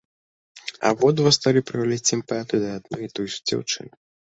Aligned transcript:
Абодва 0.89 1.33
сталі 1.37 1.61
праяўляць 1.69 2.01
сімпатыю 2.11 2.59
да 2.65 2.69
адной 2.79 3.01
і 3.11 3.13
той 3.15 3.27
жа 3.37 3.41
дзяўчыны. 3.53 3.91